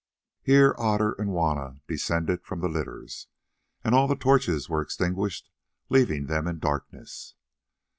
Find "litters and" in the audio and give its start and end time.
2.67-3.93